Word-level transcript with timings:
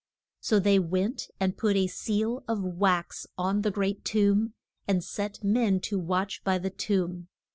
So 0.39 0.57
they 0.59 0.79
went 0.79 1.27
and 1.39 1.55
put 1.55 1.75
a 1.75 1.85
seal 1.85 2.43
of 2.47 2.63
wax 2.63 3.27
on 3.37 3.61
the 3.61 3.69
great 3.69 4.03
tomb, 4.03 4.55
and 4.87 5.03
set 5.03 5.43
men 5.43 5.79
to 5.81 5.99
watch 5.99 6.43
by 6.43 6.57
the 6.57 6.71
tomb. 6.71 7.27